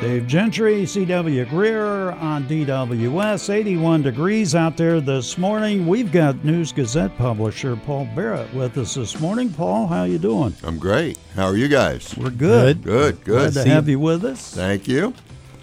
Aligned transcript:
Dave 0.00 0.26
Gentry, 0.26 0.82
CW 0.82 1.48
Greer 1.48 2.10
on 2.12 2.44
DWS. 2.44 3.48
81 3.48 4.02
degrees 4.02 4.54
out 4.54 4.76
there 4.76 5.00
this 5.00 5.38
morning. 5.38 5.86
We've 5.86 6.12
got 6.12 6.44
News 6.44 6.70
Gazette 6.70 7.16
publisher 7.16 7.76
Paul 7.76 8.06
Barrett 8.14 8.52
with 8.52 8.76
us 8.76 8.94
this 8.94 9.18
morning. 9.18 9.50
Paul, 9.50 9.86
how 9.86 10.04
you 10.04 10.18
doing? 10.18 10.54
I'm 10.62 10.78
great. 10.78 11.18
How 11.34 11.46
are 11.46 11.56
you 11.56 11.68
guys? 11.68 12.14
We're 12.16 12.28
good. 12.30 12.82
Good, 12.82 13.24
good. 13.24 13.52
Glad 13.54 13.64
to 13.64 13.68
have 13.70 13.88
you 13.88 13.98
with 13.98 14.24
us. 14.26 14.54
Thank 14.54 14.86
you. 14.86 15.14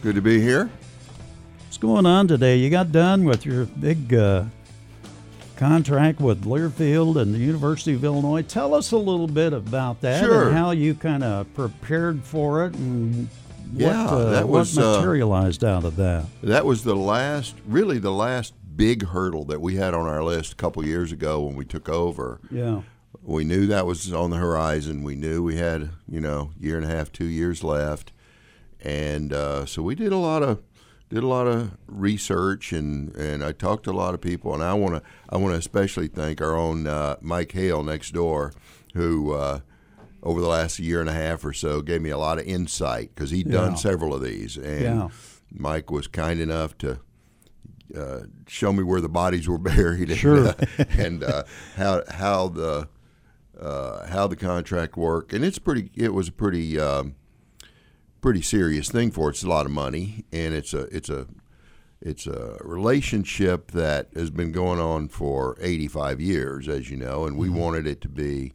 Good 0.02 0.16
to 0.16 0.22
be 0.22 0.42
here. 0.42 0.70
What's 1.68 1.78
going 1.78 2.08
on 2.08 2.28
today? 2.28 2.58
You 2.58 2.72
got 2.72 2.92
done 2.92 3.26
with 3.26 3.46
your 3.46 3.66
big 3.66 4.14
uh, 4.16 4.46
contract 5.58 6.20
with 6.20 6.44
Learfield 6.44 7.22
and 7.22 7.34
the 7.36 7.40
University 7.40 7.94
of 7.94 8.04
Illinois. 8.04 8.42
Tell 8.42 8.74
us 8.74 8.92
a 8.92 8.98
little 8.98 9.28
bit 9.28 9.54
about 9.54 10.02
that 10.02 10.24
Sure. 10.24 10.48
and 10.48 10.58
how 10.58 10.72
you 10.72 10.96
kind 10.96 11.24
of 11.24 11.54
prepared 11.54 12.24
for 12.24 12.66
it 12.66 12.74
and 12.76 13.30
Yeah, 13.74 14.06
what, 14.06 14.14
uh, 14.14 14.30
that 14.32 14.48
was, 14.48 14.76
what 14.76 14.86
uh, 14.86 14.98
materialized 14.98 15.64
out 15.64 15.84
of 15.84 15.96
that. 15.96 16.26
That 16.42 16.66
was 16.66 16.84
the 16.84 16.96
last, 16.96 17.56
really 17.66 18.00
the 18.00 18.12
last 18.12 18.54
big 18.76 19.08
hurdle 19.08 19.46
that 19.46 19.62
we 19.62 19.76
had 19.76 19.94
on 19.94 20.08
our 20.08 20.24
list 20.24 20.54
a 20.54 20.56
couple 20.56 20.86
years 20.86 21.12
ago 21.12 21.42
when 21.42 21.56
we 21.56 21.66
took 21.66 21.90
over. 21.90 22.40
Yeah. 22.52 22.82
We 23.22 23.44
knew 23.44 23.68
that 23.68 23.86
was 23.86 24.12
on 24.12 24.32
the 24.32 24.38
horizon. 24.38 25.04
We 25.04 25.16
knew 25.16 25.44
we 25.44 25.58
had, 25.58 25.92
you 26.08 26.20
know, 26.20 26.52
year 26.60 26.78
and 26.78 26.86
a 26.86 26.90
half, 26.90 27.12
two 27.12 27.26
years 27.26 27.64
left, 27.64 28.12
and 28.82 29.32
uh, 29.32 29.66
so 29.66 29.82
we 29.82 29.96
did 29.96 30.12
a 30.12 30.18
lot 30.18 30.44
of 30.44 30.62
did 31.10 31.24
a 31.24 31.28
lot 31.28 31.46
of 31.46 31.78
research 31.86 32.74
and, 32.74 33.16
and 33.16 33.44
I 33.44 33.52
talked 33.52 33.84
to 33.84 33.92
a 33.92 33.94
lot 33.94 34.16
of 34.16 34.22
people. 34.22 34.54
And 34.54 34.64
I 34.64 34.74
want 34.74 34.96
to 34.96 35.04
I 35.30 35.38
want 35.38 35.54
to 35.54 35.60
especially 35.60 36.08
thank 36.08 36.42
our 36.42 36.56
own 36.56 36.88
uh, 36.88 37.18
Mike 37.22 37.52
Hale 37.52 37.84
next 37.84 38.12
door, 38.12 38.52
who 38.94 39.34
uh, 39.34 39.60
over 40.24 40.40
the 40.42 40.48
last 40.48 40.80
year 40.80 41.02
and 41.02 41.10
a 41.10 41.14
half 41.14 41.44
or 41.46 41.52
so 41.54 41.82
gave 41.82 42.02
me 42.02 42.10
a 42.10 42.18
lot 42.18 42.40
of 42.40 42.46
insight 42.46 43.14
because 43.14 43.30
he'd 43.32 43.46
Yeah. 43.48 43.52
done 43.54 43.78
several 43.78 44.14
of 44.16 44.22
these. 44.24 44.56
And 44.58 44.82
Yeah. 44.82 45.10
Mike 45.52 45.92
was 45.92 46.08
kind 46.08 46.40
enough 46.40 46.78
to 46.80 47.00
uh, 47.96 48.22
show 48.48 48.74
me 48.74 48.82
where 48.84 49.02
the 49.02 49.10
bodies 49.10 49.48
were 49.48 49.58
buried 49.60 50.10
and, 50.10 50.18
Sure. 50.18 50.48
uh, 50.48 50.54
and 50.98 51.24
uh, 51.24 51.44
how 51.76 52.02
how 52.10 52.48
the 52.48 52.88
uh, 53.60 54.08
how 54.08 54.26
the 54.28 54.36
contract 54.36 54.98
worked. 54.98 55.32
And 55.34 55.46
it's 55.46 55.60
pretty. 55.60 55.92
It 55.94 56.14
was 56.14 56.28
a 56.30 56.32
pretty 56.32 56.80
um, 56.80 57.14
pretty 58.22 58.42
serious 58.42 58.90
thing 58.90 59.12
for 59.12 59.28
it. 59.30 59.34
It's 59.34 59.44
a 59.44 59.48
lot 59.50 59.66
of 59.68 59.72
money, 59.72 60.26
and 60.32 60.54
it's 60.56 60.74
a 60.74 60.84
it's 60.96 61.10
a 61.10 61.28
it's 62.02 62.26
a 62.26 62.58
relationship 62.62 63.72
that 63.72 64.08
has 64.16 64.32
been 64.32 64.52
going 64.52 64.80
on 64.80 65.08
for 65.08 65.56
85 65.62 66.20
years, 66.20 66.68
as 66.68 66.90
you 66.90 66.98
know, 66.98 67.26
and 67.26 67.38
we 67.38 67.50
wanted 67.50 67.86
it 67.86 68.02
to 68.02 68.10
be 68.10 68.54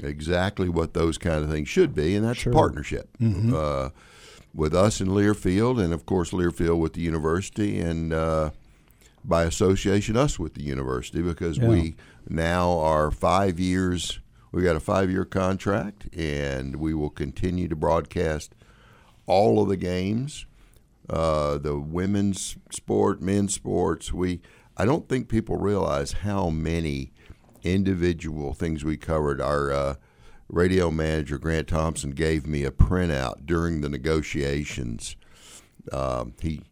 exactly 0.00 0.68
what 0.68 0.94
those 0.94 1.18
kind 1.18 1.44
of 1.44 1.50
things 1.50 1.68
should 1.68 1.94
be, 1.94 2.14
and 2.16 2.24
that's 2.24 2.38
Sure. 2.40 2.52
a 2.52 2.54
partnership 2.56 3.08
uh, 3.20 3.90
with 4.54 4.74
us 4.74 5.00
in 5.00 5.08
Learfield, 5.08 5.82
and 5.82 5.92
of 5.92 6.06
course 6.06 6.30
Learfield 6.30 6.78
with 6.78 6.94
the 6.94 7.00
university, 7.02 7.78
and 7.80 8.12
uh, 8.12 8.50
by 9.24 9.44
association 9.44 10.16
us 10.16 10.38
with 10.38 10.54
the 10.54 10.62
university 10.62 11.22
because 11.22 11.58
Yeah. 11.58 11.68
we 11.68 11.94
now 12.28 12.70
are 12.78 13.10
five 13.10 13.58
years. 13.60 14.18
We 14.50 14.62
got 14.62 14.76
a 14.76 14.80
five-year 14.80 15.24
contract, 15.24 16.14
and 16.14 16.76
we 16.76 16.92
will 16.92 17.08
continue 17.10 17.68
to 17.68 17.76
broadcast 17.76 18.54
all 19.26 19.62
of 19.62 19.68
the 19.68 19.76
games, 19.78 20.44
uh, 21.08 21.56
the 21.58 21.78
women's 21.78 22.56
sport, 22.70 23.22
men's 23.22 23.54
sports. 23.54 24.12
We, 24.12 24.40
I 24.76 24.84
don't 24.84 25.08
think 25.08 25.28
people 25.28 25.56
realize 25.56 26.12
how 26.12 26.50
many 26.50 27.12
individual 27.62 28.54
things 28.54 28.84
we 28.84 28.96
covered. 28.96 29.40
Our 29.40 29.72
uh, 29.72 29.94
radio 30.48 30.90
manager 30.90 31.38
Grant 31.38 31.68
Thompson 31.68 32.10
gave 32.10 32.46
me 32.46 32.64
a 32.64 32.70
printout 32.70 33.46
during 33.46 33.80
the 33.80 33.88
negotiations. 33.88 35.16
Um, 35.90 36.34
he 36.40 36.62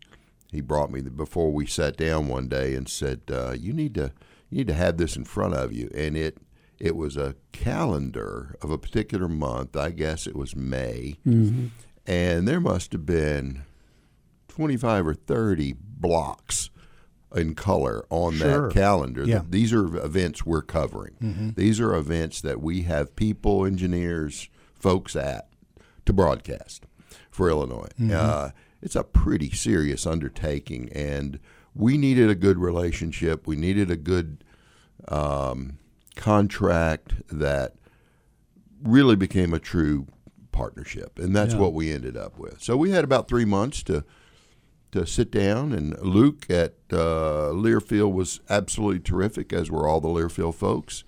he 0.52 0.61
brought 0.61 0.91
me 0.91 1.00
the, 1.00 1.11
before 1.11 1.52
we 1.52 1.66
sat 1.66 1.96
down 1.96 2.28
one 2.28 2.48
day 2.48 2.74
and 2.74 2.88
said, 2.88 3.22
uh, 3.30 3.52
"You 3.58 3.72
need 3.72 3.94
to 3.94 4.12
you 4.50 4.58
need 4.58 4.68
to 4.68 4.74
have 4.74 4.96
this 4.96 5.17
in 5.17 5.24
front 5.24 5.55
of 5.55 5.73
you." 5.73 5.90
And 5.95 6.17
it 6.17 6.39
it 6.78 6.96
was 6.96 7.17
a 7.17 7.34
calendar 7.52 8.57
of 8.62 8.70
a 8.70 8.78
particular 8.78 9.28
month. 9.28 9.77
I 9.77 9.90
guess 9.90 10.27
it 10.27 10.34
was 10.36 10.57
May, 10.57 11.18
and 12.07 12.48
there 12.48 12.61
must 12.61 12.92
have 12.92 13.07
been 13.07 13.62
twenty 14.48 14.77
five 14.77 15.07
or 15.07 15.14
thirty 15.14 15.74
blocks 15.78 16.70
in 17.35 17.55
color 17.55 18.05
on 18.11 18.35
Sure. 18.35 18.68
that 18.68 18.74
calendar. 18.74 19.24
Yeah. 19.24 19.42
These 19.48 19.73
are 19.73 19.85
events 20.05 20.45
we're 20.45 20.63
covering. 20.63 21.52
These 21.57 21.79
are 21.80 21.95
events 21.95 22.41
that 22.41 22.61
we 22.61 22.83
have 22.83 23.14
people, 23.17 23.64
engineers, 23.64 24.48
folks 24.74 25.14
at 25.14 25.48
to 26.07 26.13
broadcast 26.13 26.86
for 27.30 27.48
Illinois. 27.48 27.89
Uh, 28.13 28.51
it's 28.83 28.96
a 28.96 29.05
pretty 29.05 29.51
serious 29.51 30.07
undertaking, 30.07 30.89
and 30.92 31.39
we 31.74 31.96
needed 31.98 32.29
a 32.30 32.35
good 32.35 32.58
relationship. 32.58 33.46
We 33.46 33.57
needed 33.57 33.90
a 33.90 33.96
good 33.96 34.42
um, 35.08 35.79
contract 36.17 37.14
that 37.30 37.74
really 38.83 39.17
became 39.17 39.52
a 39.55 39.58
true 39.58 40.07
partnership, 40.52 41.19
and 41.19 41.35
that's 41.35 41.55
Yeah. 41.55 41.61
what 41.61 41.74
we 41.74 41.92
ended 41.92 42.17
up 42.17 42.39
with. 42.39 42.63
So 42.63 42.77
we 42.77 42.90
had 42.90 43.05
about 43.05 43.29
three 43.29 43.45
months 43.45 43.83
to 43.85 44.05
to 44.92 45.06
sit 45.06 45.30
down, 45.30 45.73
and 45.73 45.98
Luke 46.01 46.46
at 46.51 46.74
uh, 46.92 47.51
Learfield 47.52 48.12
was 48.12 48.40
absolutely 48.48 49.01
terrific, 49.01 49.52
as 49.52 49.70
were 49.70 49.89
all 49.89 50.01
the 50.01 50.08
Learfield 50.08 50.55
folks. 50.55 51.05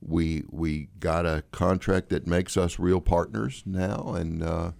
We 0.00 0.44
we 0.48 0.88
got 1.00 1.26
a 1.26 1.42
contract 1.50 2.08
that 2.10 2.26
makes 2.26 2.56
us 2.56 2.78
real 2.78 3.00
partners 3.00 3.64
now, 3.66 4.14
and 4.14 4.42
uh, 4.42 4.72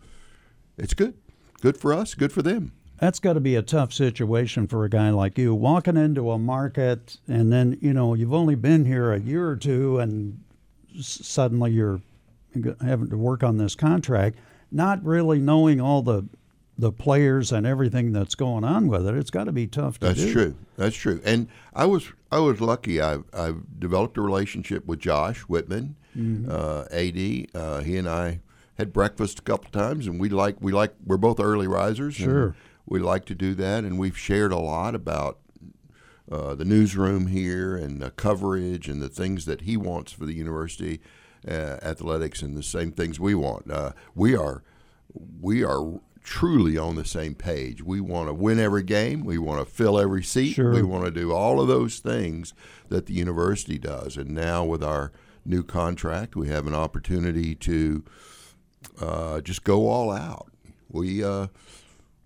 it's 0.76 0.94
good, 0.94 1.14
good 1.60 1.76
for 1.76 1.92
us, 1.92 2.14
good 2.14 2.32
for 2.32 2.42
them. 2.42 2.72
That's 2.98 3.20
got 3.20 3.34
to 3.34 3.40
be 3.40 3.54
a 3.54 3.62
tough 3.62 3.92
situation 3.92 4.66
for 4.66 4.84
a 4.84 4.90
guy 4.90 5.10
like 5.10 5.38
you 5.38 5.54
walking 5.54 5.96
into 5.96 6.32
a 6.32 6.38
market 6.38 7.18
and 7.28 7.52
then, 7.52 7.78
you 7.80 7.92
know, 7.92 8.14
you've 8.14 8.34
only 8.34 8.56
been 8.56 8.84
here 8.84 9.12
a 9.12 9.20
year 9.20 9.48
or 9.48 9.54
two 9.54 10.00
and 10.00 10.42
suddenly 11.00 11.70
you're 11.70 12.00
having 12.80 13.08
to 13.10 13.16
work 13.16 13.44
on 13.44 13.56
this 13.56 13.76
contract, 13.76 14.38
not 14.72 15.04
really 15.04 15.38
knowing 15.38 15.80
all 15.80 16.02
the 16.02 16.28
the 16.78 16.92
players 16.92 17.50
and 17.50 17.66
everything 17.66 18.12
that's 18.12 18.34
going 18.36 18.62
on 18.64 18.86
with 18.86 19.06
it. 19.06 19.14
It's 19.16 19.30
got 19.30 19.44
to 19.44 19.52
be 19.52 19.66
tough 19.66 19.98
to 19.98 20.00
do. 20.00 20.06
That's 20.06 20.20
do. 20.20 20.32
true. 20.32 20.54
That's 20.76 20.96
true. 20.96 21.20
And 21.24 21.48
I 21.74 21.86
was 21.86 22.12
I 22.30 22.38
was 22.38 22.60
lucky. 22.60 23.00
I 23.02 23.18
I've 23.32 23.80
developed 23.80 24.16
a 24.16 24.20
relationship 24.22 24.86
with 24.86 25.00
Josh 25.00 25.40
Whitman, 25.42 25.96
Mm-hmm. 26.16 26.50
uh, 26.50 26.84
AD. 26.90 27.46
Uh, 27.54 27.80
he 27.82 27.96
and 27.96 28.08
I 28.08 28.40
had 28.76 28.92
breakfast 28.92 29.38
a 29.40 29.42
couple 29.42 29.70
times, 29.70 30.06
and 30.06 30.18
we 30.20 30.28
like 30.28 30.56
we 30.60 30.72
like 30.72 30.94
we're 31.04 31.16
both 31.16 31.38
early 31.40 31.66
risers. 31.68 32.14
Sure. 32.14 32.56
we 32.86 32.98
like 32.98 33.24
to 33.26 33.34
do 33.34 33.54
that, 33.54 33.84
and 33.84 33.98
we've 33.98 34.16
shared 34.18 34.50
a 34.50 34.58
lot 34.58 34.94
about 34.96 35.38
uh, 36.32 36.54
the 36.54 36.64
newsroom 36.64 37.26
here 37.28 37.76
and 37.76 38.00
the 38.02 38.10
coverage 38.10 38.88
and 38.88 39.00
the 39.02 39.08
things 39.08 39.44
that 39.44 39.60
he 39.62 39.76
wants 39.76 40.10
for 40.12 40.26
the 40.26 40.32
university 40.34 41.00
uh, 41.46 41.76
athletics 41.82 42.42
and 42.42 42.56
the 42.56 42.62
same 42.62 42.90
things 42.92 43.20
we 43.20 43.34
want. 43.34 43.70
Uh, 43.70 43.92
we 44.14 44.34
are 44.36 44.62
we 45.40 45.62
are 45.64 46.00
truly 46.28 46.76
on 46.76 46.94
the 46.94 47.04
same 47.06 47.34
page. 47.34 47.82
We 47.82 48.00
want 48.02 48.28
to 48.28 48.34
win 48.34 48.58
every 48.60 48.82
game. 48.82 49.24
We 49.24 49.38
want 49.38 49.66
to 49.66 49.74
fill 49.74 49.98
every 49.98 50.22
seat. 50.22 50.52
Sure. 50.52 50.72
We 50.74 50.82
want 50.82 51.06
to 51.06 51.10
do 51.10 51.32
all 51.32 51.58
of 51.58 51.68
those 51.68 52.00
things 52.00 52.52
that 52.90 53.06
the 53.06 53.14
university 53.14 53.78
does. 53.78 54.18
And 54.18 54.30
now 54.30 54.62
with 54.64 54.84
our 54.84 55.10
new 55.46 55.62
contract, 55.62 56.36
we 56.36 56.48
have 56.48 56.66
an 56.66 56.74
opportunity 56.74 57.54
to 57.54 58.04
uh, 59.00 59.40
just 59.40 59.64
go 59.64 59.88
all 59.88 60.10
out. 60.10 60.52
We 60.90 61.24
uh, 61.24 61.46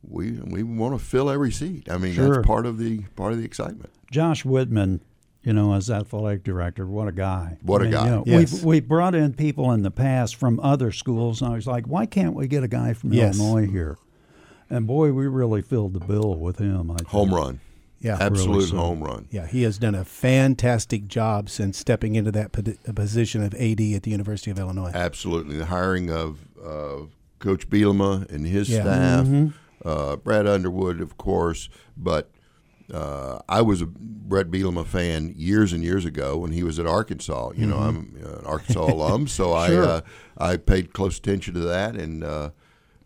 we 0.03 0.33
we 0.33 0.65
want 0.65 0.99
to 0.99 1.05
fill 1.05 1.31
every 1.31 1.53
seat. 1.53 1.89
I 1.89 1.97
mean, 1.99 2.15
Sure. 2.15 2.35
that's 2.35 2.47
part 2.47 2.67
of 2.67 2.79
the 2.79 3.03
part 3.15 3.33
of 3.33 3.39
the 3.39 3.45
excitement. 3.45 3.91
Josh 4.11 4.45
Whitman, 4.45 5.01
you 5.45 5.53
know, 5.53 5.75
as 5.75 5.91
athletic 5.91 6.45
director, 6.45 6.87
what 6.87 7.09
a 7.09 7.13
guy! 7.13 7.59
What 7.63 7.83
I 7.83 7.87
a 7.87 7.89
mean, 7.89 7.93
guy. 7.93 8.05
You 8.05 8.11
know, 8.11 8.23
Yes. 8.27 8.53
We've 8.53 8.65
we 8.65 8.81
brought 8.81 9.15
in 9.15 9.35
people 9.35 9.73
in 9.73 9.83
the 9.83 9.91
past 9.91 10.37
from 10.37 10.61
other 10.61 10.93
schools, 10.93 11.43
and 11.43 11.53
I 11.53 11.57
was 11.57 11.67
like, 11.67 11.87
why 11.87 12.07
can't 12.07 12.35
we 12.35 12.47
get 12.49 12.63
a 12.63 12.69
guy 12.69 12.93
from 12.93 13.13
Yes. 13.13 13.39
Illinois 13.39 13.67
here? 13.67 13.99
And 14.71 14.87
boy, 14.87 15.13
we 15.13 15.27
really 15.27 15.61
filled 15.63 15.93
the 15.95 16.01
bill 16.01 16.37
with 16.37 16.59
him. 16.59 16.91
I 16.91 16.97
think. 16.97 17.09
Home 17.09 17.35
run, 17.35 17.61
Yeah. 18.01 18.17
absolute 18.21 18.69
so. 18.71 18.77
home 18.77 19.03
run. 19.03 19.27
Yeah, 19.31 19.47
he 19.47 19.63
has 19.65 19.77
done 19.79 19.95
a 19.95 20.05
fantastic 20.05 21.09
job 21.09 21.51
since 21.51 21.77
stepping 21.77 22.15
into 22.15 22.31
that 22.33 22.53
position 22.95 23.43
of 23.43 23.53
AD 23.55 23.81
at 23.95 24.03
the 24.05 24.11
University 24.11 24.51
of 24.51 24.59
Illinois. 24.59 24.91
Absolutely, 24.95 25.57
the 25.57 25.67
hiring 25.67 26.09
of 26.11 26.39
uh, 26.65 27.07
Coach 27.41 27.69
Bielema 27.69 28.31
and 28.31 28.47
his 28.47 28.71
Yeah. 28.71 28.83
staff, 28.83 29.27
Mm-hmm. 29.27 29.49
uh, 29.89 30.17
Brad 30.17 30.47
Underwood, 30.47 31.01
of 31.01 31.17
course, 31.19 31.69
but. 31.97 32.31
Uh, 32.93 33.41
I 33.49 33.63
was 33.63 33.81
a 33.81 33.87
Bret 33.87 34.51
Bielema 34.51 34.85
fan 34.87 35.35
years 35.37 35.73
and 35.73 35.83
years 35.83 36.05
ago 36.05 36.37
when 36.39 36.53
he 36.53 36.63
was 36.63 36.79
at 36.79 36.87
Arkansas. 36.87 37.53
You 37.57 37.67
know, 37.67 37.79
I'm 37.79 38.17
an 38.23 38.45
Arkansas 38.47 38.85
alum, 38.85 39.27
so 39.29 39.53
I 39.55 39.71
Mm-hmm. 39.71 39.89
Uh, 39.89 40.01
I 40.39 40.57
paid 40.57 40.93
close 40.93 41.19
attention 41.19 41.55
to 41.55 41.61
that, 41.61 41.95
and 41.97 42.23
uh, 42.25 42.51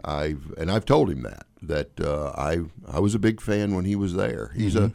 I've 0.05 0.53
and 0.59 0.71
I've 0.71 0.85
told 0.85 1.11
him 1.11 1.23
that 1.23 1.47
that 1.63 2.01
uh, 2.01 2.33
I 2.37 2.61
I 2.87 3.01
was 3.01 3.15
a 3.15 3.19
big 3.19 3.41
fan 3.41 3.75
when 3.75 3.85
he 3.85 3.97
was 3.97 4.15
there. 4.15 4.53
He's 4.57 4.75
a 4.77 4.93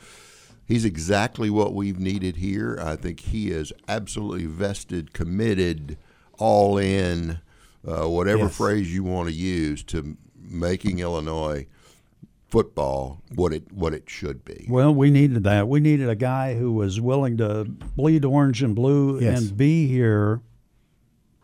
he's 0.66 0.86
exactly 0.86 1.50
what 1.50 1.74
we've 1.74 2.00
needed 2.00 2.38
here. 2.38 2.78
I 2.82 2.96
think 2.96 3.20
he 3.22 3.52
is 3.52 3.74
absolutely 3.88 4.46
vested, 4.46 5.14
committed, 5.14 5.98
all 6.38 6.78
in, 6.78 7.40
uh, 7.88 8.08
whatever 8.10 8.44
Yes. 8.44 8.58
phrase 8.58 8.94
you 8.94 9.04
want 9.04 9.28
to 9.30 9.36
use 9.36 9.84
to 9.86 10.18
making 10.38 11.00
Illinois 11.00 11.68
football 12.51 13.21
what 13.33 13.53
it 13.53 13.71
what 13.71 13.94
it 13.94 14.09
should 14.09 14.44
be. 14.45 14.68
Well, 14.69 14.94
we 14.94 15.09
needed 15.09 15.44
that. 15.45 15.68
We 15.68 15.80
needed 15.80 16.09
a 16.09 16.15
guy 16.15 16.56
who 16.56 16.74
was 16.74 17.00
willing 17.01 17.38
to 17.38 17.63
bleed 17.95 18.25
orange 18.25 18.62
and 18.62 18.75
blue 18.75 19.19
Yes. 19.19 19.42
and 19.42 19.57
be 19.57 19.88
here 19.88 20.42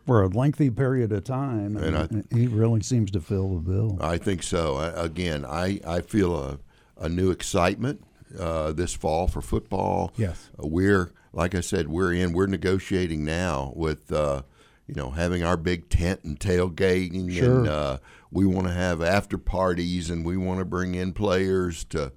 for 0.06 0.22
a 0.22 0.28
lengthy 0.28 0.70
period 0.70 1.10
of 1.12 1.24
time. 1.24 1.76
And 1.76 1.96
And, 1.96 2.24
he 2.32 2.46
really 2.46 2.82
seems 2.82 3.10
to 3.12 3.20
fill 3.20 3.54
the 3.54 3.60
bill. 3.60 3.98
I 4.00 4.18
think 4.18 4.42
so. 4.42 4.76
I, 4.76 5.04
again, 5.04 5.44
I, 5.44 5.80
I 5.86 6.00
feel 6.00 6.34
a, 6.36 6.58
a 6.98 7.08
new 7.08 7.30
excitement 7.30 8.02
uh, 8.38 8.72
this 8.72 8.94
fall 8.94 9.28
for 9.28 9.40
football. 9.40 10.12
Yes. 10.16 10.50
Uh, 10.62 10.66
we're 10.66 11.12
like 11.32 11.54
I 11.54 11.60
said, 11.60 11.88
we're 11.88 12.12
in. 12.12 12.32
We're 12.32 12.46
negotiating 12.46 13.24
now 13.24 13.72
with 13.76 14.10
uh, 14.12 14.42
you 14.88 14.94
know 14.94 15.10
having 15.10 15.44
our 15.44 15.56
big 15.56 15.88
tent 15.88 16.24
and 16.24 16.38
tailgating, 16.40 17.32
Sure. 17.32 17.58
and 17.60 17.68
uh, 17.68 17.98
we 18.32 18.44
want 18.46 18.66
to 18.66 18.72
have 18.72 19.00
after 19.02 19.38
parties, 19.38 20.10
and 20.10 20.24
we 20.24 20.36
want 20.36 20.58
to 20.58 20.64
bring 20.64 20.94
in 20.96 21.12
players 21.12 21.84
to 21.84 22.12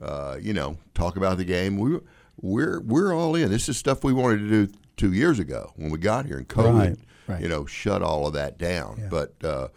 uh, 0.00 0.36
you 0.40 0.52
know 0.52 0.76
talk 0.94 1.16
about 1.16 1.38
the 1.38 1.44
game. 1.44 1.78
We 1.78 1.98
we're 2.40 2.80
we're 2.80 3.14
all 3.14 3.34
in. 3.34 3.50
This 3.50 3.68
is 3.68 3.76
stuff 3.76 4.04
we 4.04 4.12
wanted 4.12 4.38
to 4.38 4.66
do 4.66 4.72
two 4.96 5.12
years 5.12 5.38
ago 5.38 5.72
when 5.76 5.90
we 5.90 5.98
got 5.98 6.26
here, 6.26 6.36
and 6.38 6.48
COVID 6.48 6.78
Right, 6.78 6.98
right. 7.26 7.40
you 7.42 7.48
know 7.48 7.66
shut 7.66 8.02
all 8.02 8.26
of 8.26 8.34
that 8.34 8.58
down. 8.58 8.96
Yeah. 9.00 9.08
But 9.10 9.44
uh, 9.44 9.68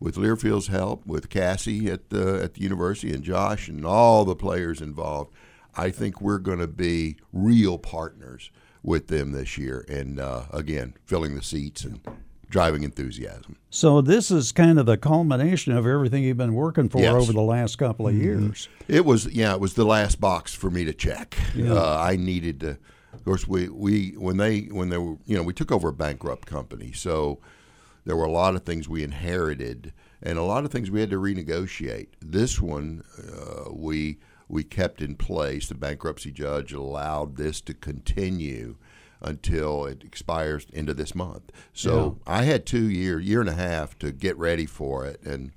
with 0.00 0.16
Learfield's 0.16 0.66
help, 0.66 1.06
with 1.06 1.28
Cassie 1.30 1.88
at 1.90 2.10
the 2.10 2.42
at 2.42 2.54
the 2.54 2.60
university, 2.62 3.12
and 3.14 3.22
Josh 3.22 3.68
and 3.68 3.84
all 3.86 4.24
the 4.24 4.36
players 4.36 4.80
involved, 4.80 5.32
I 5.76 5.90
think 5.90 6.20
we're 6.20 6.38
going 6.38 6.58
to 6.58 6.66
be 6.68 7.16
real 7.32 7.78
partners 7.78 8.50
with 8.84 9.08
them 9.08 9.32
this 9.32 9.58
year. 9.58 9.84
And 9.88 10.20
uh, 10.20 10.42
again, 10.52 10.94
filling 11.06 11.34
the 11.34 11.42
seats 11.42 11.82
and 11.84 12.00
driving 12.48 12.84
enthusiasm. 12.84 13.56
So 13.70 14.00
this 14.00 14.30
is 14.30 14.52
kind 14.52 14.78
of 14.78 14.86
the 14.86 14.96
culmination 14.96 15.72
of 15.72 15.86
everything 15.86 16.22
you've 16.22 16.36
been 16.36 16.54
working 16.54 16.88
for 16.88 17.00
Yes. 17.00 17.14
over 17.14 17.32
the 17.32 17.40
last 17.40 17.78
couple 17.78 18.06
of 18.06 18.14
years. 18.14 18.68
It 18.86 19.04
was 19.04 19.26
yeah, 19.34 19.54
it 19.54 19.60
was 19.60 19.74
the 19.74 19.84
last 19.84 20.20
box 20.20 20.54
for 20.54 20.70
me 20.70 20.84
to 20.84 20.92
check. 20.92 21.36
Uh, 21.58 21.98
I 21.98 22.14
needed 22.14 22.60
to. 22.60 22.78
Of 23.12 23.24
course, 23.24 23.48
we, 23.48 23.68
we 23.68 24.10
when 24.18 24.36
they 24.36 24.62
when 24.62 24.90
they 24.90 24.98
were 24.98 25.16
you 25.24 25.36
know 25.36 25.42
we 25.42 25.52
took 25.52 25.72
over 25.72 25.88
a 25.88 25.92
bankrupt 25.92 26.46
company, 26.46 26.92
so 26.92 27.40
there 28.04 28.16
were 28.16 28.24
a 28.26 28.30
lot 28.30 28.54
of 28.54 28.64
things 28.64 28.88
we 28.88 29.02
inherited 29.02 29.92
and 30.22 30.36
a 30.38 30.42
lot 30.42 30.64
of 30.64 30.70
things 30.70 30.90
we 30.90 31.00
had 31.00 31.10
to 31.10 31.16
renegotiate. 31.16 32.08
This 32.20 32.60
one 32.60 33.02
uh, 33.18 33.70
we 33.72 34.18
we 34.54 34.62
kept 34.62 35.02
in 35.02 35.16
place. 35.16 35.68
The 35.68 35.74
bankruptcy 35.74 36.30
judge 36.30 36.72
allowed 36.72 37.36
this 37.36 37.60
to 37.62 37.74
continue 37.74 38.76
until 39.20 39.84
it 39.84 40.04
expires 40.04 40.66
into 40.72 40.94
this 40.94 41.12
month. 41.12 41.50
So 41.72 42.18
I 42.24 42.44
had 42.44 42.64
two 42.64 42.88
year 42.88 43.18
year 43.18 43.40
and 43.40 43.48
a 43.50 43.54
half 43.54 43.98
to 43.98 44.12
get 44.12 44.38
ready 44.38 44.64
for 44.64 45.04
it 45.06 45.20
and. 45.24 45.50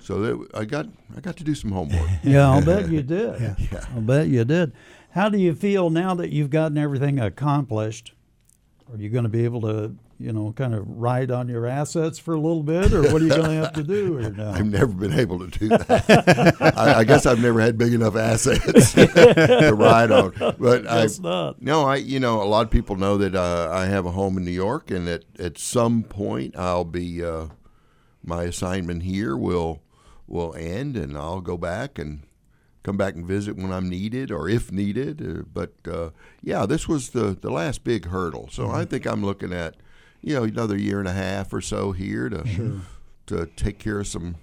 So 0.00 0.18
that, 0.20 0.48
I 0.52 0.64
got 0.64 0.86
I 1.16 1.20
got 1.20 1.36
to 1.36 1.44
do 1.44 1.54
some 1.54 1.70
homework. 1.70 2.08
Yeah, 2.24 2.50
I'll 2.50 2.64
bet 2.64 2.90
you 2.90 3.00
did. 3.16 3.40
yeah 3.40 3.84
I'll 3.94 4.00
bet 4.00 4.26
you 4.26 4.44
did. 4.44 4.72
How 5.10 5.28
do 5.28 5.38
you 5.38 5.54
feel 5.54 5.88
now 5.88 6.14
that 6.16 6.30
you've 6.30 6.50
gotten 6.50 6.76
everything 6.76 7.20
accomplished? 7.20 8.12
Are 8.92 8.98
you 8.98 9.08
going 9.08 9.24
to 9.24 9.30
be 9.30 9.44
able 9.44 9.62
to, 9.62 9.94
you 10.20 10.32
know, 10.32 10.52
kind 10.52 10.74
of 10.74 10.86
ride 10.86 11.30
on 11.30 11.48
your 11.48 11.66
assets 11.66 12.18
for 12.18 12.34
a 12.34 12.38
little 12.38 12.62
bit, 12.62 12.92
or 12.92 13.02
what 13.12 13.22
are 13.22 13.24
you 13.24 13.30
going 13.30 13.44
to 13.44 13.50
have 13.52 13.72
to 13.72 13.82
do 13.82 14.18
here 14.18 14.30
now? 14.30 14.50
I've 14.54 14.66
never 14.66 14.92
been 14.92 15.18
able 15.18 15.38
to 15.38 15.46
do 15.58 15.68
that. 15.70 16.56
I, 16.76 17.00
I 17.00 17.04
guess 17.04 17.24
I've 17.24 17.40
never 17.40 17.60
had 17.60 17.78
big 17.78 17.94
enough 17.94 18.14
assets 18.14 18.92
to 18.94 19.72
ride 19.74 20.10
on. 20.12 20.32
But 20.58 20.86
I, 20.86 21.02
Guess 21.02 21.18
not. 21.18 21.62
no, 21.62 21.84
I 21.84 21.96
you 21.96 22.20
know 22.20 22.42
a 22.42 22.44
lot 22.44 22.66
of 22.66 22.70
people 22.70 22.96
know 22.96 23.16
that 23.18 23.34
uh, 23.34 23.70
I 23.72 23.86
have 23.86 24.04
a 24.04 24.10
home 24.10 24.36
in 24.36 24.44
New 24.44 24.50
York, 24.50 24.90
and 24.90 25.08
at 25.08 25.24
at 25.38 25.58
some 25.58 26.02
point 26.02 26.54
I'll 26.56 26.84
be 26.84 27.24
uh, 27.24 27.46
my 28.22 28.44
assignment 28.44 29.02
here 29.02 29.36
will 29.36 29.80
will 30.26 30.54
end, 30.56 30.96
and 30.96 31.16
I'll 31.16 31.40
go 31.40 31.56
back 31.56 31.98
and 31.98 32.22
come 32.84 32.96
back 32.96 33.14
and 33.14 33.26
visit 33.26 33.56
when 33.56 33.72
I'm 33.72 33.88
needed 33.88 34.30
or 34.30 34.48
if 34.48 34.70
needed. 34.70 35.20
Uh, 35.20 35.42
but 35.52 35.72
uh, 35.92 36.10
yeah, 36.42 36.66
this 36.66 36.86
was 36.86 37.10
the 37.10 37.36
the 37.40 37.50
last 37.50 37.82
big 37.82 38.06
hurdle, 38.06 38.48
so 38.52 38.70
I 38.70 38.84
think 38.84 39.06
I'm 39.06 39.24
looking 39.24 39.52
at 39.52 39.74
you 40.20 40.34
know 40.36 40.44
another 40.44 40.76
year 40.78 41.00
and 41.00 41.08
a 41.08 41.12
half 41.12 41.52
or 41.52 41.60
so 41.60 41.90
here 41.92 42.28
to 42.28 42.80
to 43.26 43.46
take 43.56 43.78
care 43.80 43.98
of 44.00 44.06
some. 44.06 44.36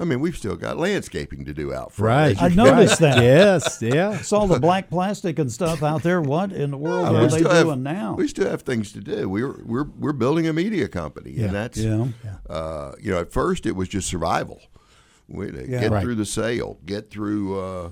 I 0.00 0.04
mean, 0.04 0.20
we've 0.20 0.36
still 0.36 0.54
got 0.54 0.76
landscaping 0.76 1.44
to 1.46 1.52
do 1.52 1.74
out 1.74 1.90
front. 1.90 2.38
Right. 2.38 2.52
I 2.52 2.54
noticed 2.54 3.00
that. 3.00 3.20
yes. 3.20 3.82
Yeah. 3.82 4.18
Saw 4.22 4.46
the 4.46 4.60
black 4.60 4.90
plastic 4.90 5.40
and 5.40 5.50
stuff 5.50 5.82
out 5.82 6.04
there. 6.04 6.22
What 6.22 6.52
in 6.52 6.70
the 6.70 6.76
world 6.76 7.10
Yeah, 7.10 7.18
are 7.24 7.26
they 7.26 7.42
doing 7.42 7.68
have, 7.68 7.78
now? 7.80 8.14
We 8.14 8.28
still 8.28 8.48
have 8.48 8.62
things 8.62 8.92
to 8.92 9.00
do. 9.00 9.28
We're 9.28 9.60
we're 9.64 9.88
we're 9.98 10.12
building 10.12 10.46
a 10.46 10.52
media 10.52 10.86
company, 10.86 11.32
Yeah. 11.32 11.46
and 11.46 11.54
that's 11.54 11.78
Yeah. 11.78 12.06
uh, 12.48 12.92
you 13.00 13.10
know 13.10 13.18
at 13.18 13.32
first 13.32 13.66
it 13.66 13.74
was 13.74 13.88
just 13.88 14.06
survival. 14.08 14.60
We 15.28 15.50
to 15.50 15.68
Yeah. 15.68 15.80
get 15.80 15.90
Right. 15.92 16.02
through 16.02 16.14
the 16.16 16.24
sale, 16.26 16.78
get 16.86 17.10
through 17.10 17.58
uh, 17.60 17.90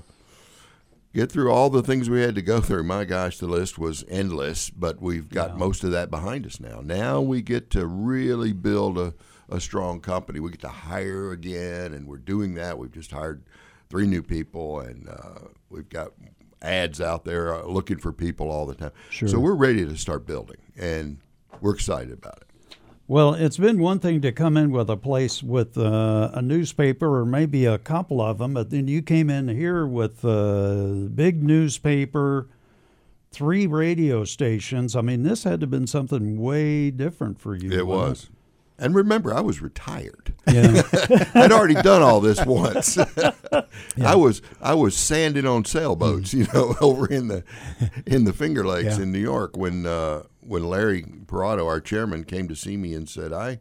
get 1.13 1.31
through 1.31 1.51
all 1.51 1.69
the 1.69 1.81
things 1.83 2.09
we 2.09 2.21
had 2.21 2.35
to 2.35 2.41
go 2.41 2.59
through. 2.61 2.83
My 2.83 3.05
gosh, 3.05 3.37
the 3.39 3.47
list 3.47 3.77
was 3.77 4.03
endless, 4.09 4.69
but 4.69 5.01
we've 5.01 5.29
got 5.29 5.57
most 5.57 5.83
of 5.83 5.91
that 5.91 6.09
behind 6.11 6.45
us 6.45 6.59
now. 6.59 6.81
Now 6.83 7.21
we 7.21 7.41
get 7.41 7.69
to 7.71 7.85
really 7.85 8.53
build 8.53 8.97
a, 8.97 9.13
a 9.49 9.59
strong 9.59 9.99
company. 9.99 10.39
We 10.39 10.51
get 10.51 10.61
to 10.61 10.67
hire 10.67 11.31
again, 11.31 11.93
and 11.93 12.07
we're 12.07 12.17
doing 12.17 12.55
that. 12.55 12.77
We've 12.77 12.91
just 12.91 13.11
hired 13.11 13.43
three 13.89 14.05
new 14.07 14.21
people, 14.21 14.79
and 14.81 15.07
uh, 15.07 15.39
we've 15.69 15.89
got 15.89 16.11
ads 16.61 16.99
out 16.99 17.23
there 17.23 17.53
uh, 17.55 17.65
looking 17.65 17.97
for 17.99 18.11
people 18.11 18.49
all 18.51 18.65
the 18.65 18.75
time. 18.75 18.91
Sure. 19.09 19.29
So 19.29 19.39
we're 19.39 19.53
ready 19.55 19.85
to 19.85 19.95
start 19.95 20.25
building, 20.25 20.57
and 20.75 21.19
we're 21.61 21.73
excited 21.75 22.11
about 22.11 22.37
it. 22.41 22.47
Well, 23.09 23.35
it's 23.35 23.55
been 23.57 23.79
one 23.79 23.99
thing 23.99 24.19
to 24.21 24.33
come 24.33 24.57
in 24.57 24.71
with 24.71 24.89
a 24.89 24.97
place 24.97 25.41
with 25.41 25.77
uh, 25.77 26.29
a 26.33 26.41
newspaper 26.41 27.19
or 27.19 27.25
maybe 27.25 27.65
a 27.65 27.77
couple 27.77 28.21
of 28.21 28.39
them, 28.39 28.53
but 28.53 28.69
then 28.69 28.89
you 28.89 29.01
came 29.01 29.29
in 29.29 29.47
here 29.47 29.87
with 29.87 30.25
a 30.25 31.09
big 31.15 31.41
newspaper, 31.41 32.49
three 33.31 33.65
radio 33.65 34.25
stations. 34.25 34.93
I 34.93 34.99
mean, 35.01 35.23
this 35.23 35.45
had 35.45 35.61
to 35.61 35.63
have 35.63 35.71
been 35.71 35.87
something 35.87 36.37
way 36.37 36.91
different 36.91 37.39
for 37.39 37.55
you. 37.55 37.71
It 37.71 37.87
was. 37.87 38.29
And 38.79 38.93
remember, 38.93 39.33
I 39.33 39.41
was 39.41 39.61
retired. 39.61 40.35
Yeah. 40.47 40.83
I'd 41.33 41.51
already 41.51 41.73
done 41.73 42.01
all 42.03 42.19
this 42.21 42.45
once. 42.45 42.97
I 44.01 44.15
was 44.15 44.41
I 44.61 44.75
was 44.75 44.95
sanding 44.95 45.45
on 45.47 45.65
sailboats, 45.65 46.33
you 46.33 46.45
know, 46.53 46.75
over 46.81 47.07
in 47.07 47.27
the 47.27 47.43
in 48.05 48.25
the 48.25 48.33
Finger 48.33 48.65
Lakes 48.65 48.97
Yeah. 48.97 49.03
in 49.03 49.11
New 49.11 49.19
York 49.19 49.57
when 49.57 49.85
uh, 49.85 50.23
when 50.41 50.63
Larry 50.69 51.03
Perrotto, 51.25 51.65
our 51.65 51.81
chairman, 51.81 52.23
came 52.23 52.47
to 52.49 52.55
see 52.55 52.77
me 52.77 52.93
and 52.93 53.09
said, 53.09 53.33
"I 53.33 53.59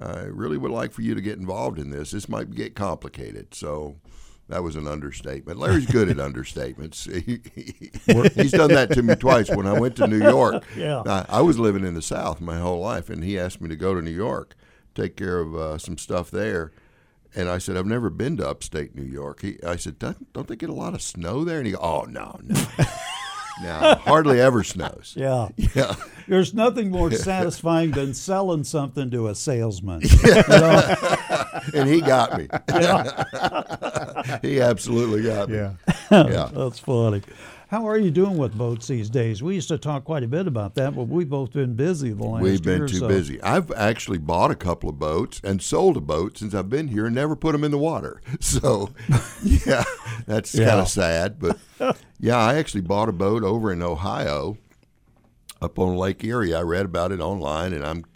I 0.00 0.20
really 0.22 0.56
would 0.56 0.70
like 0.70 0.92
for 0.92 1.02
you 1.02 1.14
to 1.16 1.20
get 1.20 1.36
involved 1.38 1.78
in 1.78 1.90
this. 1.90 2.12
This 2.12 2.28
might 2.28 2.54
get 2.54 2.74
complicated." 2.76 3.54
So. 3.54 3.96
That 4.48 4.62
was 4.62 4.76
an 4.76 4.86
understatement. 4.86 5.58
Larry's 5.58 5.86
good 5.86 6.08
at 6.10 6.16
understatements. 6.18 7.10
He, 7.10 7.40
he- 7.54 8.42
he's 8.42 8.52
done 8.52 8.68
that 8.70 8.90
to 8.92 9.02
me 9.02 9.14
twice 9.14 9.48
when 9.48 9.66
I 9.66 9.78
went 9.80 9.96
to 9.96 10.06
New 10.06 10.18
York. 10.22 10.64
Yeah. 10.76 11.02
I, 11.06 11.26
I 11.28 11.40
was 11.40 11.58
living 11.58 11.84
in 11.84 11.94
the 11.94 12.02
South 12.02 12.40
my 12.40 12.58
whole 12.58 12.80
life, 12.80 13.08
and 13.08 13.24
he 13.24 13.38
asked 13.38 13.60
me 13.60 13.68
to 13.70 13.76
go 13.76 13.94
to 13.94 14.02
New 14.02 14.10
York, 14.10 14.54
take 14.94 15.16
care 15.16 15.38
of 15.40 15.54
uh, 15.54 15.78
some 15.78 15.96
stuff 15.96 16.30
there. 16.30 16.72
And 17.36 17.48
I 17.48 17.58
said, 17.58 17.76
I've 17.76 17.86
never 17.86 18.10
been 18.10 18.36
to 18.36 18.48
upstate 18.48 18.94
New 18.94 19.02
York. 19.02 19.40
He, 19.42 19.58
I 19.66 19.76
said, 19.76 19.98
don't, 19.98 20.32
don't 20.32 20.46
they 20.46 20.54
get 20.56 20.68
a 20.70 20.74
lot 20.74 20.94
of 20.94 21.02
snow 21.02 21.42
there? 21.42 21.58
And 21.58 21.66
he 21.66 21.72
goes, 21.72 21.80
Oh, 21.82 22.02
no, 22.02 22.38
no. 22.42 22.54
no, 23.62 23.94
hardly 24.04 24.40
ever 24.40 24.62
snows. 24.64 25.14
yeah. 25.18 25.48
Yeah. 25.74 25.94
There's 26.26 26.54
nothing 26.54 26.90
more 26.90 27.10
satisfying 27.12 27.90
than 27.92 28.14
selling 28.14 28.64
something 28.64 29.10
to 29.10 29.28
a 29.28 29.34
salesman. 29.34 30.02
You 30.24 30.42
know? 30.48 30.96
And 31.74 31.88
he 31.88 32.00
got 32.00 32.36
me. 32.36 32.48
he 34.42 34.60
absolutely 34.60 35.22
got 35.22 35.48
me. 35.48 35.56
Yeah. 35.56 35.72
Yeah. 36.10 36.50
That's 36.52 36.78
funny. 36.78 37.22
How 37.68 37.88
are 37.88 37.98
you 37.98 38.10
doing 38.10 38.36
with 38.36 38.56
boats 38.56 38.86
these 38.86 39.08
days? 39.10 39.42
We 39.42 39.54
used 39.56 39.68
to 39.68 39.78
talk 39.78 40.04
quite 40.04 40.22
a 40.22 40.28
bit 40.28 40.46
about 40.46 40.74
that, 40.76 40.94
but 40.94 41.04
we've 41.08 41.28
both 41.28 41.52
been 41.52 41.74
busy 41.74 42.12
the 42.12 42.22
last 42.22 42.42
We've 42.42 42.62
been 42.62 42.86
too 42.86 42.98
so. 42.98 43.08
busy. 43.08 43.42
I've 43.42 43.72
actually 43.72 44.18
bought 44.18 44.50
a 44.50 44.54
couple 44.54 44.88
of 44.90 44.98
boats 44.98 45.40
and 45.42 45.60
sold 45.62 45.96
a 45.96 46.00
boat 46.00 46.38
since 46.38 46.54
I've 46.54 46.68
been 46.68 46.88
here 46.88 47.06
and 47.06 47.14
never 47.14 47.34
put 47.34 47.52
them 47.52 47.64
in 47.64 47.70
the 47.70 47.78
water. 47.78 48.20
So, 48.40 48.90
yeah, 49.42 49.82
that's 50.26 50.54
Yeah. 50.54 50.68
kind 50.68 50.80
of 50.80 50.88
sad. 50.88 51.38
But 51.40 51.58
yeah, 52.24 52.38
I 52.38 52.54
actually 52.54 52.80
bought 52.80 53.10
a 53.10 53.12
boat 53.12 53.44
over 53.44 53.70
in 53.70 53.82
Ohio 53.82 54.56
up 55.60 55.78
on 55.78 55.94
Lake 55.94 56.24
Erie. 56.24 56.54
I 56.54 56.62
read 56.62 56.86
about 56.86 57.12
it 57.12 57.20
online 57.20 57.74
and 57.74 57.84
I'm 57.84 58.06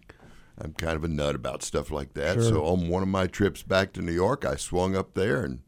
I'm 0.57 0.73
kind 0.73 0.97
of 0.97 1.05
a 1.05 1.09
nut 1.09 1.35
about 1.35 1.63
stuff 1.63 1.91
like 1.91 2.15
that. 2.15 2.35
Sure. 2.35 2.43
So 2.43 2.65
on 2.65 2.89
one 2.89 3.03
of 3.03 3.09
my 3.11 3.27
trips 3.27 3.63
back 3.63 3.93
to 3.93 4.01
New 4.01 4.13
York, 4.13 4.47
I 4.47 4.57
swung 4.57 4.97
up 4.97 5.13
there 5.13 5.43
and 5.45 5.61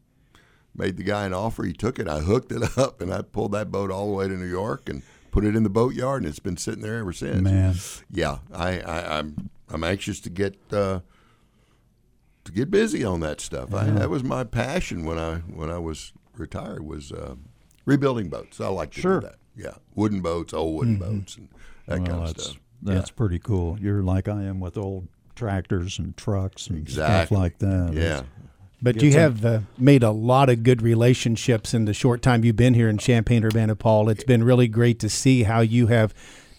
made 0.75 0.97
the 0.97 1.03
guy 1.03 1.27
an 1.27 1.35
offer. 1.35 1.63
He 1.63 1.71
took 1.71 1.99
it. 1.99 2.07
I 2.07 2.21
hooked 2.21 2.51
it 2.51 2.63
up 2.79 2.99
and 2.99 3.13
I 3.13 3.21
pulled 3.21 3.51
that 3.51 3.69
boat 3.69 3.91
all 3.91 4.07
the 4.07 4.15
way 4.15 4.27
to 4.27 4.33
New 4.33 4.49
York 4.49 4.89
and 4.89 5.03
put 5.29 5.45
it 5.45 5.55
in 5.55 5.61
the 5.61 5.69
boatyard 5.69 6.23
and 6.23 6.29
it's 6.29 6.39
been 6.39 6.57
sitting 6.57 6.81
there 6.81 6.97
ever 6.97 7.13
since 7.13 7.41
Man. 7.41 7.75
yeah, 8.09 8.39
I, 8.51 8.79
I, 8.79 9.19
I'm 9.19 9.51
I'm 9.69 9.83
anxious 9.83 10.19
to 10.21 10.31
get 10.31 10.57
uh, 10.73 11.01
to 12.45 12.51
get 12.51 12.71
busy 12.71 13.03
on 13.03 13.19
that 13.19 13.39
stuff. 13.39 13.71
I, 13.71 13.85
that 13.91 14.09
was 14.09 14.23
my 14.23 14.45
passion 14.45 15.05
when 15.05 15.19
I 15.19 15.35
when 15.35 15.69
I 15.69 15.77
was 15.77 16.11
retired 16.35 16.83
was 16.83 17.11
uh, 17.11 17.35
rebuilding 17.85 18.29
boats. 18.29 18.59
I 18.61 18.67
like 18.67 18.91
to 18.91 19.01
Sure. 19.01 19.19
do 19.21 19.27
that. 19.27 19.35
Yeah, 19.55 19.73
wooden 19.95 20.21
boats, 20.21 20.53
old 20.53 20.77
wooden 20.77 20.97
boats, 20.97 21.35
and 21.37 21.49
that 21.87 21.99
Well, 21.99 22.07
kind 22.07 22.21
of 22.21 22.27
that's 22.27 22.43
stuff. 22.45 22.57
that's 22.81 23.11
pretty 23.11 23.39
cool. 23.39 23.77
You're 23.79 24.01
like 24.01 24.27
I 24.27 24.43
am 24.43 24.59
with 24.59 24.77
old 24.77 25.07
tractors 25.35 25.99
and 25.99 26.15
trucks 26.15 26.67
and 26.67 26.77
Exactly. 26.77 27.25
stuff 27.25 27.31
like 27.37 27.57
that. 27.59 27.91
Yeah, 27.93 28.23
But 28.81 29.01
you 29.01 29.11
have 29.11 29.43
uh, 29.45 29.59
made 29.77 30.03
a 30.03 30.11
lot 30.11 30.49
of 30.49 30.63
good 30.63 30.81
relationships 30.81 31.73
in 31.73 31.85
the 31.85 31.93
short 31.93 32.21
time 32.21 32.43
you've 32.45 32.55
been 32.55 32.73
here 32.73 32.89
in 32.89 32.97
Champaign 32.97 33.43
Urbana, 33.43 33.75
Paul. 33.75 34.09
It's 34.09 34.23
been 34.23 34.43
really 34.43 34.67
great 34.67 34.99
to 34.99 35.09
see 35.09 35.43
how 35.43 35.59
you 35.61 35.87
have 35.87 36.13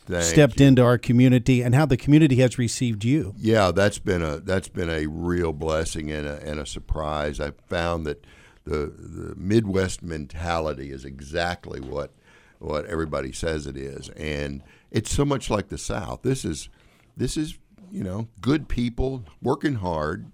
Thank 0.06 0.22
stepped 0.24 0.60
you. 0.60 0.66
into 0.66 0.82
our 0.82 0.98
community 0.98 1.62
and 1.62 1.74
how 1.74 1.86
the 1.86 1.96
community 1.96 2.36
has 2.36 2.58
received 2.58 3.04
you. 3.04 3.34
Yeah, 3.38 3.70
that's 3.72 3.98
been 3.98 4.20
a 4.22 4.38
that's 4.38 4.68
been 4.68 4.90
a 4.90 5.06
real 5.06 5.52
blessing 5.52 6.10
and 6.10 6.26
a, 6.26 6.40
and 6.46 6.60
a 6.60 6.66
surprise. 6.66 7.40
I 7.40 7.52
found 7.68 8.04
that 8.06 8.24
the 8.64 8.92
the 8.96 9.34
Midwest 9.36 10.02
mentality 10.02 10.90
is 10.90 11.04
exactly 11.04 11.80
what 11.80 12.10
what 12.58 12.86
everybody 12.86 13.32
says 13.32 13.66
it 13.66 13.76
is, 13.76 14.08
and 14.10 14.62
it's 14.90 15.10
so 15.10 15.24
much 15.24 15.50
like 15.50 15.68
the 15.68 15.78
South. 15.78 16.22
This 16.22 16.44
is 16.44 16.68
this 17.16 17.36
is 17.36 17.58
you 17.90 18.04
know 18.04 18.28
good 18.40 18.68
people 18.68 19.24
working 19.42 19.74
hard, 19.76 20.30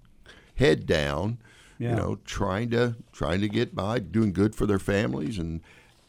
head 0.55 0.85
down, 0.85 1.39
Yeah. 1.79 1.91
you 1.91 1.95
know 1.95 2.19
trying 2.25 2.69
to 2.71 2.95
trying 3.11 3.41
to 3.41 3.49
get 3.49 3.73
by, 3.75 3.99
doing 3.99 4.31
good 4.31 4.55
for 4.55 4.65
their 4.67 4.79
families, 4.79 5.37
and 5.39 5.61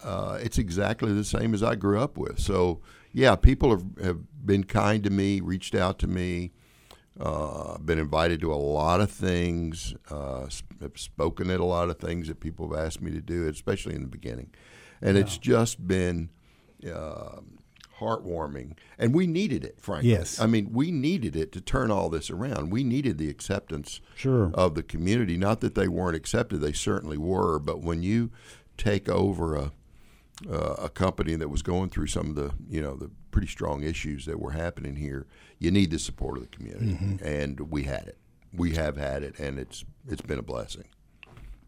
uh, 0.05 0.39
it's 0.43 0.59
exactly 0.59 1.13
the 1.13 1.25
same 1.25 1.55
as 1.55 1.63
I 1.63 1.75
grew 1.75 1.99
up 2.01 2.17
with. 2.19 2.39
So 2.39 2.81
yeah, 3.13 3.35
people 3.37 3.71
have, 3.71 3.85
have 4.03 4.47
been 4.47 4.65
kind 4.65 5.03
to 5.05 5.11
me, 5.11 5.41
reached 5.41 5.75
out 5.75 5.99
to 6.01 6.07
me. 6.07 6.53
Uh, 7.19 7.75
I've 7.75 7.85
been 7.87 7.99
invited 7.99 8.41
to 8.43 8.53
a 8.53 8.57
lot 8.57 9.01
of 9.01 9.11
things. 9.11 9.95
Uh, 10.11 10.49
have 10.81 10.97
spoken 10.99 11.51
at 11.51 11.61
a 11.61 11.65
lot 11.65 11.91
of 11.91 11.99
things 11.99 12.29
that 12.29 12.41
people 12.41 12.71
have 12.71 12.79
asked 12.87 13.01
me 13.03 13.11
to 13.11 13.21
do, 13.21 13.49
especially 13.49 13.95
in 13.95 14.03
the 14.03 14.09
beginning, 14.09 14.51
and 15.03 15.19
it's 15.19 15.37
just 15.39 15.87
been 15.87 16.31
uh, 16.87 17.41
heartwarming. 17.99 18.77
And 18.99 19.15
we 19.15 19.27
needed 19.27 19.65
it, 19.65 19.81
frankly. 19.81 20.11
Yes. 20.11 20.41
I 20.41 20.47
mean, 20.47 20.71
we 20.73 20.91
needed 20.91 21.37
it 21.37 21.53
to 21.53 21.61
turn 21.61 21.91
all 21.91 22.09
this 22.09 22.31
around. 22.31 22.71
We 22.71 22.85
needed 22.85 23.19
the 23.19 23.29
acceptance 23.29 24.01
Sure. 24.15 24.51
of 24.55 24.75
the 24.75 24.83
community. 24.83 25.37
Not 25.37 25.61
that 25.61 25.75
they 25.75 25.89
weren't 25.89 26.17
accepted; 26.17 26.59
they 26.59 26.73
certainly 26.73 27.19
were. 27.19 27.59
But 27.59 27.83
when 27.83 28.03
you 28.03 28.31
take 28.79 29.09
over 29.09 29.57
a 29.57 29.73
uh, 30.49 30.75
a 30.79 30.89
company 30.89 31.35
that 31.35 31.49
was 31.49 31.63
going 31.63 31.91
through 31.91 32.07
some 32.07 32.29
of 32.31 32.35
the 32.37 32.53
you 32.69 32.81
know 32.81 32.95
the 32.95 33.11
pretty 33.31 33.49
strong 33.49 33.83
issues 33.83 34.27
that 34.27 34.39
were 34.41 34.53
happening 34.53 34.97
here, 34.97 35.27
you 35.59 35.71
need 35.71 35.91
the 35.91 35.99
support 35.99 36.37
of 36.39 36.43
the 36.51 36.57
community, 36.57 36.97
and 37.23 37.61
we 37.71 37.83
had 37.85 38.07
it. 38.09 38.19
We 38.53 38.75
have 38.75 38.97
had 38.97 39.23
it, 39.23 39.39
and 39.39 39.59
it's 39.59 39.85
it's 40.09 40.23
been 40.23 40.39
a 40.39 40.43
blessing. 40.43 40.85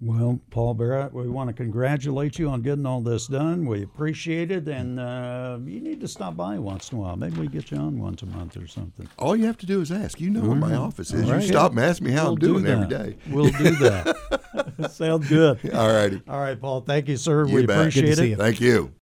Well, 0.05 0.41
Paul 0.51 0.75
Barrett, 0.75 1.13
we 1.15 1.29
want 1.29 1.47
to 1.51 1.53
congratulate 1.55 2.37
you 2.37 2.49
on 2.49 2.63
getting 2.63 2.85
all 2.87 3.01
this 3.03 3.29
done. 3.29 3.67
We 3.67 3.85
appreciate 3.85 4.51
it, 4.51 4.67
and 4.67 4.99
uh, 4.99 5.59
you 5.65 5.81
need 5.81 6.01
to 6.01 6.09
stop 6.09 6.37
by 6.37 6.59
once 6.59 6.91
in 6.91 6.99
a 6.99 7.01
while. 7.01 7.15
Maybe 7.15 7.39
we 7.39 7.47
get 7.47 7.71
you 7.71 7.77
on 7.77 8.01
once 8.01 8.21
a 8.23 8.27
month 8.27 8.57
or 8.57 8.67
something. 8.67 9.09
All 9.17 9.37
you 9.37 9.47
have 9.47 9.59
to 9.59 9.67
do 9.67 9.81
is 9.81 9.93
ask. 9.93 10.21
You 10.21 10.31
know 10.31 10.41
where 10.41 10.57
my 10.57 10.75
office 10.75 11.13
is. 11.13 11.31
Right. 11.31 11.41
You 11.43 11.47
stop 11.47 11.71
and 11.71 11.79
ask 11.81 12.03
me 12.03 12.11
how 12.11 12.25
We'll 12.25 12.33
I'm 12.33 12.39
doing 12.41 12.67
every 12.67 12.87
that. 12.89 13.11
day. 13.11 13.17
We'll 13.31 13.51
do 13.51 13.71
that. 13.77 14.17
Sounds 14.91 15.29
good. 15.29 15.75
All 15.75 15.89
righty. 15.93 16.21
All 16.29 16.41
right, 16.41 16.61
Paul. 16.61 16.81
Thank 16.81 17.09
you, 17.09 17.17
sir. 17.17 17.47
You 17.47 17.55
we 17.55 17.67
bet. 17.67 17.79
Appreciate 17.79 18.19
it. 18.19 18.39
Thank 18.39 18.61
you. 18.61 18.91